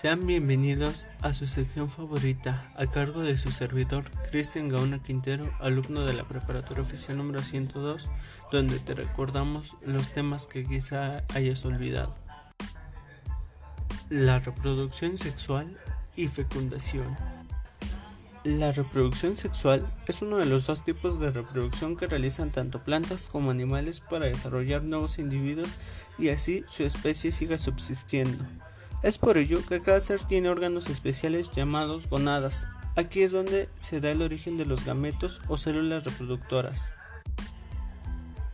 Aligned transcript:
Sean 0.00 0.28
bienvenidos 0.28 1.08
a 1.22 1.32
su 1.32 1.48
sección 1.48 1.88
favorita, 1.88 2.72
a 2.76 2.86
cargo 2.86 3.22
de 3.22 3.36
su 3.36 3.50
servidor 3.50 4.04
Cristian 4.30 4.68
Gauna 4.68 5.02
Quintero, 5.02 5.52
alumno 5.58 6.06
de 6.06 6.12
la 6.12 6.22
Preparatoria 6.22 6.84
Oficial 6.84 7.18
número 7.18 7.42
102, 7.42 8.08
donde 8.52 8.78
te 8.78 8.94
recordamos 8.94 9.74
los 9.84 10.12
temas 10.12 10.46
que 10.46 10.64
quizá 10.64 11.24
hayas 11.34 11.64
olvidado. 11.64 12.14
La 14.08 14.38
reproducción 14.38 15.18
sexual 15.18 15.76
y 16.14 16.28
fecundación. 16.28 17.16
La 18.44 18.70
reproducción 18.70 19.36
sexual 19.36 19.84
es 20.06 20.22
uno 20.22 20.36
de 20.36 20.46
los 20.46 20.64
dos 20.64 20.84
tipos 20.84 21.18
de 21.18 21.32
reproducción 21.32 21.96
que 21.96 22.06
realizan 22.06 22.52
tanto 22.52 22.84
plantas 22.84 23.28
como 23.28 23.50
animales 23.50 23.98
para 23.98 24.26
desarrollar 24.26 24.84
nuevos 24.84 25.18
individuos 25.18 25.70
y 26.20 26.28
así 26.28 26.62
su 26.68 26.84
especie 26.84 27.32
siga 27.32 27.58
subsistiendo. 27.58 28.44
Es 29.00 29.16
por 29.16 29.38
ello 29.38 29.64
que 29.64 29.80
cada 29.80 30.00
ser 30.00 30.20
tiene 30.24 30.48
órganos 30.48 30.88
especiales 30.88 31.52
llamados 31.52 32.08
gonadas. 32.08 32.66
Aquí 32.96 33.22
es 33.22 33.30
donde 33.30 33.68
se 33.78 34.00
da 34.00 34.10
el 34.10 34.22
origen 34.22 34.56
de 34.56 34.66
los 34.66 34.84
gametos 34.84 35.40
o 35.46 35.56
células 35.56 36.02
reproductoras. 36.02 36.90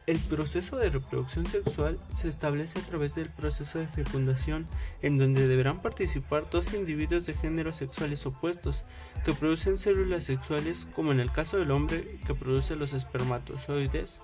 El 0.07 0.19
proceso 0.19 0.77
de 0.77 0.91
reproducción 0.91 1.47
sexual 1.47 1.99
se 2.13 2.29
establece 2.29 2.79
a 2.79 2.83
través 2.83 3.15
del 3.15 3.31
proceso 3.31 3.79
de 3.79 3.89
fecundación, 3.89 4.67
en 5.01 5.17
donde 5.17 5.49
deberán 5.49 5.81
participar 5.81 6.51
dos 6.51 6.75
individuos 6.75 7.25
de 7.25 7.33
géneros 7.33 7.77
sexuales 7.77 8.27
opuestos, 8.27 8.85
que 9.25 9.33
producen 9.33 9.79
células 9.79 10.25
sexuales, 10.25 10.87
como 10.95 11.13
en 11.13 11.21
el 11.21 11.33
caso 11.33 11.57
del 11.57 11.71
hombre 11.71 12.21
que 12.27 12.35
produce 12.35 12.77
los 12.77 12.93
espermatozoides 12.93 14.21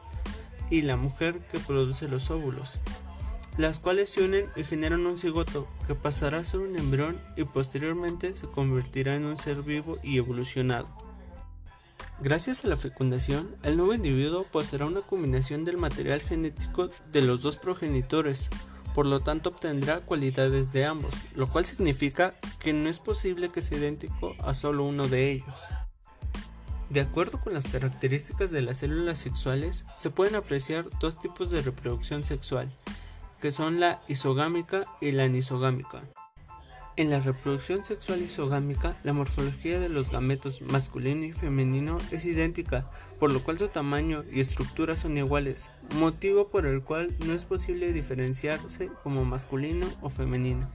y 0.68 0.82
la 0.82 0.96
mujer 0.96 1.38
que 1.50 1.60
produce 1.60 2.08
los 2.08 2.30
óvulos 2.30 2.78
las 3.56 3.80
cuales 3.80 4.08
se 4.10 4.22
unen 4.22 4.46
y 4.56 4.64
generan 4.64 5.06
un 5.06 5.18
cigoto 5.18 5.68
que 5.86 5.94
pasará 5.94 6.38
a 6.38 6.44
ser 6.44 6.60
un 6.60 6.78
embrión 6.78 7.20
y 7.36 7.44
posteriormente 7.44 8.34
se 8.34 8.46
convertirá 8.46 9.16
en 9.16 9.24
un 9.24 9.36
ser 9.36 9.62
vivo 9.62 9.98
y 10.02 10.18
evolucionado. 10.18 10.88
Gracias 12.22 12.64
a 12.64 12.68
la 12.68 12.76
fecundación, 12.76 13.56
el 13.62 13.78
nuevo 13.78 13.94
individuo 13.94 14.44
poseerá 14.44 14.84
una 14.84 15.00
combinación 15.00 15.64
del 15.64 15.78
material 15.78 16.20
genético 16.20 16.90
de 17.10 17.22
los 17.22 17.40
dos 17.40 17.56
progenitores, 17.56 18.50
por 18.94 19.06
lo 19.06 19.20
tanto 19.20 19.50
obtendrá 19.50 20.00
cualidades 20.00 20.72
de 20.72 20.84
ambos, 20.84 21.14
lo 21.34 21.48
cual 21.48 21.64
significa 21.64 22.34
que 22.58 22.74
no 22.74 22.90
es 22.90 22.98
posible 22.98 23.48
que 23.48 23.62
sea 23.62 23.78
idéntico 23.78 24.34
a 24.40 24.52
solo 24.52 24.84
uno 24.84 25.08
de 25.08 25.32
ellos. 25.32 25.58
De 26.90 27.00
acuerdo 27.00 27.40
con 27.40 27.54
las 27.54 27.68
características 27.68 28.50
de 28.50 28.62
las 28.62 28.78
células 28.78 29.18
sexuales, 29.18 29.86
se 29.94 30.10
pueden 30.10 30.34
apreciar 30.34 30.90
dos 30.98 31.20
tipos 31.20 31.50
de 31.50 31.62
reproducción 31.62 32.24
sexual, 32.24 32.70
que 33.40 33.50
son 33.50 33.80
la 33.80 34.02
isogámica 34.08 34.82
y 35.00 35.12
la 35.12 35.24
anisogámica. 35.24 36.02
En 36.96 37.08
la 37.08 37.20
reproducción 37.20 37.82
sexual 37.82 38.20
isogámica, 38.20 38.94
la 39.04 39.14
morfología 39.14 39.80
de 39.80 39.88
los 39.88 40.10
gametos 40.10 40.60
masculino 40.60 41.24
y 41.24 41.32
femenino 41.32 41.96
es 42.10 42.26
idéntica, 42.26 42.90
por 43.18 43.32
lo 43.32 43.42
cual 43.42 43.58
su 43.58 43.68
tamaño 43.68 44.22
y 44.30 44.40
estructura 44.40 44.96
son 44.96 45.16
iguales, 45.16 45.70
motivo 45.94 46.48
por 46.48 46.66
el 46.66 46.82
cual 46.82 47.16
no 47.24 47.32
es 47.32 47.46
posible 47.46 47.94
diferenciarse 47.94 48.90
como 49.02 49.24
masculino 49.24 49.86
o 50.02 50.10
femenino. 50.10 50.70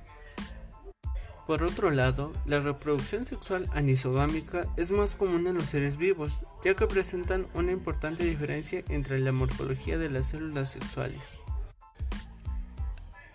Por 1.45 1.61
otro 1.61 1.91
lado, 1.91 2.33
la 2.47 2.59
reproducción 2.59 3.23
sexual 3.23 3.69
anisogámica 3.73 4.65
es 4.77 4.89
más 4.89 5.13
común 5.13 5.45
en 5.45 5.53
los 5.53 5.67
seres 5.67 5.97
vivos, 5.97 6.41
ya 6.63 6.73
que 6.75 6.87
presentan 6.87 7.45
una 7.53 7.71
importante 7.71 8.23
diferencia 8.23 8.83
entre 8.89 9.19
la 9.19 9.31
morfología 9.31 9.99
de 9.99 10.09
las 10.09 10.25
células 10.25 10.71
sexuales. 10.71 11.37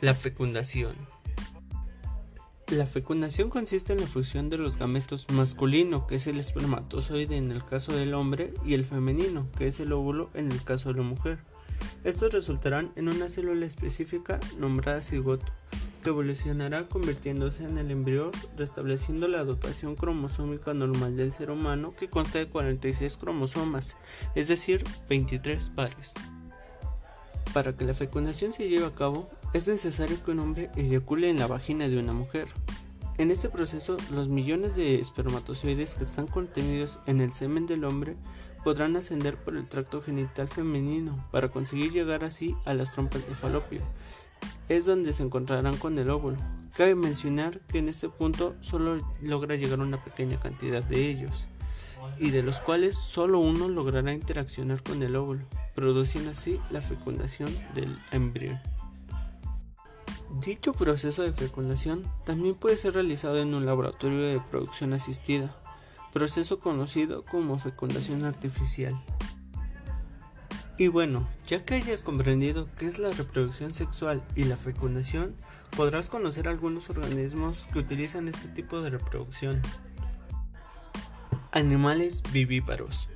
La 0.01 0.15
fecundación. 0.15 0.95
La 2.69 2.87
fecundación 2.87 3.51
consiste 3.51 3.93
en 3.93 4.01
la 4.01 4.07
fusión 4.07 4.49
de 4.49 4.57
los 4.57 4.79
gametos 4.79 5.27
masculino, 5.31 6.07
que 6.07 6.15
es 6.15 6.27
el 6.27 6.41
espermatozoide 6.41 7.37
en 7.37 7.53
el 7.53 7.63
caso 7.67 7.93
del 7.93 8.15
hombre, 8.15 8.55
y 8.65 8.73
el 8.73 8.87
femenino, 8.87 9.47
que 9.59 9.67
es 9.67 9.79
el 9.79 9.93
óvulo 9.93 10.31
en 10.33 10.51
el 10.51 10.65
caso 10.65 10.89
de 10.89 11.01
la 11.01 11.03
mujer. 11.03 11.41
Estos 12.03 12.33
resultarán 12.33 12.93
en 12.97 13.11
una 13.11 13.29
célula 13.29 13.67
específica 13.67 14.41
nombrada 14.57 15.03
cigoto, 15.03 15.53
que 16.03 16.09
evolucionará 16.09 16.89
convirtiéndose 16.89 17.65
en 17.65 17.77
el 17.77 17.91
embrión, 17.91 18.31
restableciendo 18.57 19.29
la 19.29 19.45
dotación 19.45 19.97
cromosómica 19.97 20.73
normal 20.73 21.19
del 21.19 21.33
ser 21.33 21.51
humano, 21.51 21.93
que 21.93 22.09
consta 22.09 22.39
de 22.39 22.49
46 22.49 23.19
cromosomas, 23.19 23.97
es 24.35 24.49
decir, 24.49 24.83
23 25.11 25.69
pares. 25.77 26.15
Para 27.53 27.77
que 27.77 27.85
la 27.85 27.93
fecundación 27.93 28.55
se 28.55 28.67
lleve 28.67 28.87
a 28.87 28.95
cabo, 28.95 29.29
es 29.53 29.67
necesario 29.67 30.23
que 30.25 30.31
un 30.31 30.39
hombre 30.39 30.71
eyacule 30.77 31.29
en 31.29 31.39
la 31.39 31.49
vagina 31.49 31.89
de 31.89 31.99
una 31.99 32.13
mujer. 32.13 32.47
En 33.19 33.31
este 33.31 33.49
proceso, 33.49 33.97
los 34.13 34.29
millones 34.29 34.77
de 34.77 35.01
espermatozoides 35.01 35.97
que 35.97 36.05
están 36.05 36.27
contenidos 36.27 37.01
en 37.07 37.21
el 37.21 37.33
semen 37.33 37.67
del 37.67 37.85
hombre 37.85 38.17
podrán 38.63 38.97
ascender 38.97 39.37
por 39.37 39.57
el 39.57 39.69
tracto 39.69 40.01
genital 40.01 40.49
femenino 40.49 41.19
para 41.33 41.49
conseguir 41.49 41.91
llegar 41.91 42.25
así 42.25 42.55
a 42.65 42.75
las 42.75 42.93
trompas 42.93 43.27
de 43.27 43.35
falopio. 43.35 43.81
Es 44.69 44.87
donde 44.87 45.13
se 45.13 45.25
encontrarán 45.25 45.77
con 45.77 45.99
el 45.99 46.11
óvulo. 46.11 46.37
Cabe 46.77 46.95
mencionar 46.95 47.61
que 47.67 47.79
en 47.79 47.89
este 47.89 48.09
punto 48.09 48.55
solo 48.61 49.01
logra 49.21 49.57
llegar 49.57 49.81
una 49.81 50.03
pequeña 50.03 50.39
cantidad 50.39 50.83
de 50.83 51.11
ellos, 51.11 51.45
y 52.19 52.31
de 52.31 52.43
los 52.43 52.61
cuales 52.61 52.97
solo 52.97 53.41
uno 53.41 53.69
logrará 53.69 54.15
interaccionar 54.15 54.83
con 54.83 55.03
el 55.03 55.17
óvulo, 55.17 55.45
produciendo 55.75 56.31
así 56.31 56.61
la 56.71 56.81
fecundación 56.81 57.51
del 57.75 57.99
embrión. 58.13 58.61
Dicho 60.39 60.75
proceso 60.75 61.23
de 61.23 61.33
fecundación 61.33 62.05
también 62.25 62.55
puede 62.55 62.77
ser 62.77 62.95
realizado 62.95 63.39
en 63.39 63.53
un 63.53 63.67
laboratorio 63.67 64.21
de 64.21 64.41
producción 64.41 64.93
asistida, 64.93 65.57
proceso 66.13 66.61
conocido 66.61 67.25
como 67.25 67.59
fecundación 67.59 68.25
artificial. 68.25 68.95
Y 70.79 70.87
bueno, 70.87 71.29
ya 71.49 71.65
que 71.65 71.75
hayas 71.75 72.03
comprendido 72.03 72.69
qué 72.79 72.87
es 72.87 73.01
la 73.01 73.11
reproducción 73.11 73.75
sexual 73.75 74.23
y 74.37 74.45
la 74.45 74.57
fecundación, 74.57 75.35
podrás 75.77 76.09
conocer 76.09 76.47
algunos 76.47 76.91
organismos 76.91 77.69
que 77.73 77.81
utilizan 77.81 78.29
este 78.29 78.49
tipo 78.49 78.81
de 78.81 78.91
reproducción. 78.91 79.61
Animales 81.51 82.23
vivíparos. 82.33 83.09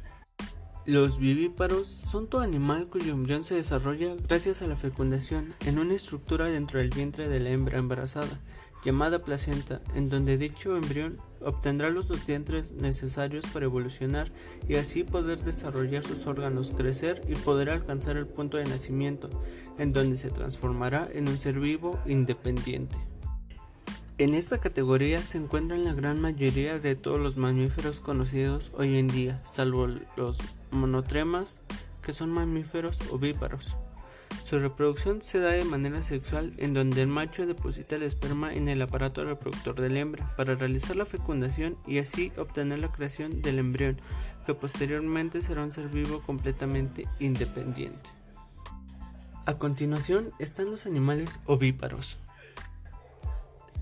Los 0.86 1.18
vivíparos 1.18 1.86
son 1.86 2.26
todo 2.26 2.42
animal 2.42 2.88
cuyo 2.90 3.14
embrión 3.14 3.42
se 3.42 3.54
desarrolla 3.54 4.14
gracias 4.28 4.60
a 4.60 4.66
la 4.66 4.76
fecundación 4.76 5.54
en 5.64 5.78
una 5.78 5.94
estructura 5.94 6.50
dentro 6.50 6.78
del 6.78 6.90
vientre 6.90 7.26
de 7.26 7.40
la 7.40 7.48
hembra 7.48 7.78
embarazada, 7.78 8.38
llamada 8.84 9.20
placenta, 9.20 9.80
en 9.94 10.10
donde 10.10 10.36
dicho 10.36 10.76
embrión 10.76 11.16
obtendrá 11.40 11.88
los 11.88 12.10
nutrientes 12.10 12.72
necesarios 12.72 13.46
para 13.46 13.64
evolucionar 13.64 14.30
y 14.68 14.74
así 14.74 15.04
poder 15.04 15.38
desarrollar 15.38 16.02
sus 16.02 16.26
órganos, 16.26 16.72
crecer 16.76 17.22
y 17.30 17.34
poder 17.34 17.70
alcanzar 17.70 18.18
el 18.18 18.26
punto 18.26 18.58
de 18.58 18.66
nacimiento, 18.66 19.30
en 19.78 19.94
donde 19.94 20.18
se 20.18 20.28
transformará 20.28 21.08
en 21.14 21.28
un 21.28 21.38
ser 21.38 21.60
vivo 21.60 21.98
independiente. 22.04 22.98
En 24.16 24.36
esta 24.36 24.58
categoría 24.58 25.24
se 25.24 25.38
encuentran 25.38 25.82
la 25.82 25.92
gran 25.92 26.20
mayoría 26.20 26.78
de 26.78 26.94
todos 26.94 27.18
los 27.18 27.36
mamíferos 27.36 27.98
conocidos 27.98 28.70
hoy 28.76 28.96
en 28.96 29.08
día, 29.08 29.40
salvo 29.44 29.88
los 30.16 30.38
monotremas, 30.70 31.58
que 32.00 32.12
son 32.12 32.30
mamíferos 32.30 33.00
ovíparos. 33.10 33.76
Su 34.44 34.60
reproducción 34.60 35.20
se 35.20 35.40
da 35.40 35.50
de 35.50 35.64
manera 35.64 36.00
sexual 36.04 36.54
en 36.58 36.74
donde 36.74 37.02
el 37.02 37.08
macho 37.08 37.44
deposita 37.44 37.96
el 37.96 38.04
esperma 38.04 38.54
en 38.54 38.68
el 38.68 38.82
aparato 38.82 39.24
reproductor 39.24 39.80
de 39.80 39.88
la 39.88 39.98
hembra 39.98 40.32
para 40.36 40.54
realizar 40.54 40.94
la 40.94 41.06
fecundación 41.06 41.76
y 41.84 41.98
así 41.98 42.30
obtener 42.36 42.78
la 42.78 42.92
creación 42.92 43.42
del 43.42 43.58
embrión, 43.58 44.00
que 44.46 44.54
posteriormente 44.54 45.42
será 45.42 45.64
un 45.64 45.72
ser 45.72 45.88
vivo 45.88 46.22
completamente 46.22 47.08
independiente. 47.18 48.10
A 49.44 49.54
continuación 49.54 50.30
están 50.38 50.70
los 50.70 50.86
animales 50.86 51.40
ovíparos. 51.46 52.18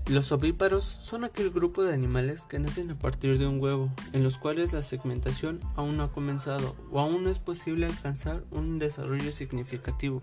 Los 0.07 0.33
ovíparos 0.33 0.83
son 0.83 1.23
aquel 1.23 1.49
grupo 1.49 1.81
de 1.81 1.93
animales 1.93 2.45
que 2.45 2.59
nacen 2.59 2.91
a 2.91 2.99
partir 2.99 3.37
de 3.37 3.47
un 3.47 3.61
huevo, 3.61 3.89
en 4.11 4.21
los 4.21 4.37
cuales 4.37 4.73
la 4.73 4.83
segmentación 4.83 5.61
aún 5.77 5.95
no 5.95 6.03
ha 6.03 6.11
comenzado 6.11 6.75
o 6.91 6.99
aún 6.99 7.23
no 7.23 7.29
es 7.29 7.39
posible 7.39 7.85
alcanzar 7.85 8.43
un 8.51 8.79
desarrollo 8.79 9.31
significativo. 9.31 10.21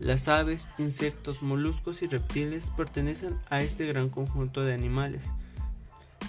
Las 0.00 0.26
aves, 0.26 0.68
insectos, 0.76 1.40
moluscos 1.40 2.02
y 2.02 2.08
reptiles 2.08 2.70
pertenecen 2.70 3.38
a 3.48 3.60
este 3.62 3.86
gran 3.86 4.10
conjunto 4.10 4.62
de 4.62 4.74
animales. 4.74 5.30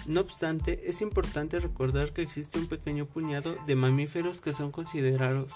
No 0.06 0.20
obstante, 0.20 0.88
es 0.88 1.02
importante 1.02 1.58
recordar 1.58 2.12
que 2.12 2.22
existe 2.22 2.60
un 2.60 2.68
pequeño 2.68 3.06
puñado 3.06 3.56
de 3.66 3.74
mamíferos 3.74 4.40
que 4.40 4.52
son 4.52 4.70
considerados 4.70 5.50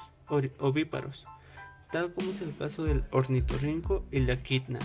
ovíparos, 0.58 1.26
tal 1.93 2.12
como 2.12 2.32
es 2.32 2.40
el 2.40 2.56
caso 2.56 2.82
del 2.82 3.05
ornitorrinco 3.12 4.05
y 4.11 4.20
la 4.20 4.43
quitna. 4.43 4.81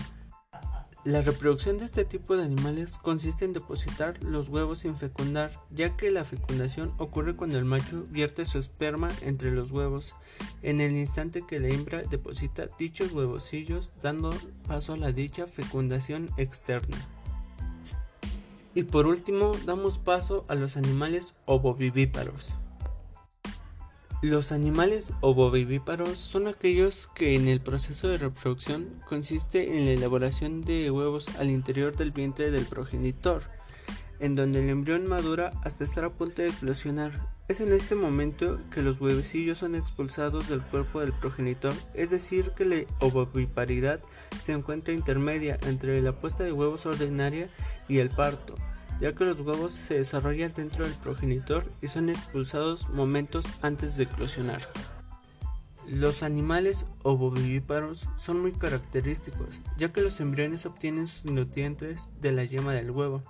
La 1.04 1.20
reproducción 1.20 1.76
de 1.76 1.84
este 1.84 2.06
tipo 2.06 2.34
de 2.34 2.44
animales 2.44 2.96
consiste 2.96 3.44
en 3.44 3.52
depositar 3.52 4.22
los 4.22 4.48
huevos 4.48 4.78
sin 4.78 4.96
fecundar, 4.96 5.50
ya 5.70 5.98
que 5.98 6.10
la 6.10 6.24
fecundación 6.24 6.94
ocurre 6.96 7.36
cuando 7.36 7.58
el 7.58 7.66
macho 7.66 8.06
vierte 8.08 8.46
su 8.46 8.56
esperma 8.56 9.10
entre 9.20 9.50
los 9.50 9.70
huevos, 9.70 10.14
en 10.62 10.80
el 10.80 10.92
instante 10.92 11.44
que 11.46 11.60
la 11.60 11.68
hembra 11.68 12.02
deposita 12.04 12.68
dichos 12.78 13.12
huevocillos, 13.12 13.92
dando 14.02 14.34
paso 14.66 14.94
a 14.94 14.96
la 14.96 15.12
dicha 15.12 15.46
fecundación 15.46 16.30
externa. 16.38 16.96
Y 18.74 18.84
por 18.84 19.06
último, 19.06 19.52
damos 19.66 19.98
paso 19.98 20.46
a 20.48 20.54
los 20.54 20.78
animales 20.78 21.34
ovovivíparos. 21.44 22.54
Los 24.24 24.52
animales 24.52 25.12
ovovivíparos 25.20 26.18
son 26.18 26.46
aquellos 26.46 27.10
que 27.14 27.34
en 27.34 27.46
el 27.46 27.60
proceso 27.60 28.08
de 28.08 28.16
reproducción 28.16 28.88
consiste 29.06 29.76
en 29.76 29.84
la 29.84 29.90
elaboración 29.90 30.62
de 30.62 30.90
huevos 30.90 31.28
al 31.36 31.50
interior 31.50 31.94
del 31.94 32.10
vientre 32.10 32.50
del 32.50 32.64
progenitor, 32.64 33.42
en 34.20 34.34
donde 34.34 34.60
el 34.60 34.70
embrión 34.70 35.06
madura 35.06 35.52
hasta 35.62 35.84
estar 35.84 36.06
a 36.06 36.14
punto 36.14 36.40
de 36.40 36.48
eclosionar. 36.48 37.12
Es 37.48 37.60
en 37.60 37.70
este 37.74 37.96
momento 37.96 38.58
que 38.70 38.80
los 38.80 38.98
huevecillos 38.98 39.58
son 39.58 39.74
expulsados 39.74 40.48
del 40.48 40.62
cuerpo 40.62 41.00
del 41.00 41.12
progenitor, 41.12 41.74
es 41.92 42.08
decir, 42.08 42.52
que 42.52 42.64
la 42.64 42.76
ovoviparidad 43.00 44.00
se 44.40 44.52
encuentra 44.52 44.94
intermedia 44.94 45.58
entre 45.66 46.00
la 46.00 46.12
puesta 46.12 46.44
de 46.44 46.52
huevos 46.52 46.86
ordinaria 46.86 47.50
y 47.88 47.98
el 47.98 48.08
parto 48.08 48.54
ya 49.04 49.14
que 49.14 49.26
los 49.26 49.38
huevos 49.40 49.74
se 49.74 49.96
desarrollan 49.96 50.54
dentro 50.56 50.86
del 50.86 50.94
progenitor 50.94 51.70
y 51.82 51.88
son 51.88 52.08
expulsados 52.08 52.88
momentos 52.88 53.44
antes 53.60 53.98
de 53.98 54.04
eclosionar. 54.04 54.66
Los 55.86 56.22
animales 56.22 56.86
ovovivíparos 57.02 58.08
son 58.16 58.40
muy 58.40 58.52
característicos, 58.52 59.60
ya 59.76 59.92
que 59.92 60.00
los 60.00 60.20
embriones 60.20 60.64
obtienen 60.64 61.06
sus 61.06 61.30
nutrientes 61.30 62.08
de 62.22 62.32
la 62.32 62.44
yema 62.44 62.72
del 62.72 62.92
huevo, 62.92 63.22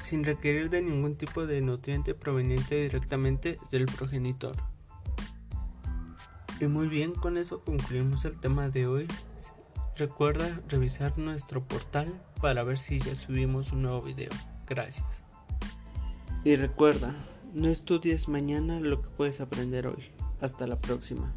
sin 0.00 0.24
requerir 0.24 0.70
de 0.70 0.80
ningún 0.80 1.14
tipo 1.14 1.44
de 1.44 1.60
nutriente 1.60 2.14
proveniente 2.14 2.80
directamente 2.80 3.58
del 3.70 3.84
progenitor. 3.84 4.56
Y 6.58 6.68
muy 6.68 6.88
bien, 6.88 7.12
con 7.12 7.36
eso 7.36 7.60
concluimos 7.60 8.24
el 8.24 8.40
tema 8.40 8.70
de 8.70 8.86
hoy. 8.86 9.06
Recuerda 9.94 10.62
revisar 10.70 11.18
nuestro 11.18 11.62
portal 11.62 12.18
para 12.40 12.62
ver 12.62 12.78
si 12.78 12.98
ya 12.98 13.14
subimos 13.14 13.72
un 13.72 13.82
nuevo 13.82 14.00
video. 14.00 14.30
Gracias. 14.74 15.04
Y 16.44 16.56
recuerda, 16.56 17.14
no 17.52 17.68
estudies 17.68 18.28
mañana 18.28 18.80
lo 18.80 19.02
que 19.02 19.10
puedes 19.10 19.42
aprender 19.42 19.86
hoy. 19.86 20.02
Hasta 20.40 20.66
la 20.66 20.80
próxima. 20.80 21.34